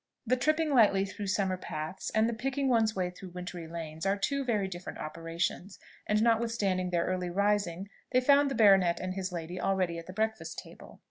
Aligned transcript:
The 0.25 0.35
tripping 0.35 0.71
lightly 0.73 1.05
through 1.05 1.27
summer 1.27 1.57
paths, 1.57 2.09
and 2.15 2.27
the 2.27 2.33
picking 2.33 2.67
one's 2.69 2.95
way 2.95 3.11
through 3.11 3.33
wintry 3.35 3.67
lanes, 3.67 4.03
are 4.03 4.17
two 4.17 4.43
very 4.43 4.67
different 4.67 4.97
operations; 4.97 5.77
and 6.07 6.23
notwithstanding 6.23 6.89
their 6.89 7.05
early 7.05 7.29
rising, 7.29 7.87
they 8.11 8.19
found 8.19 8.49
the 8.49 8.55
baronet 8.55 8.99
and 8.99 9.13
his 9.13 9.31
lady 9.31 9.61
already 9.61 9.99
at 9.99 10.07
the 10.07 10.13
breakfast 10.13 10.57
table. 10.57 10.99